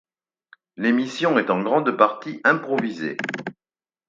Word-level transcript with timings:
L'émission 0.77 1.37
est 1.37 1.51
en 1.51 1.61
grande 1.61 1.91
partie 1.95 2.41
improvisée. 2.43 3.17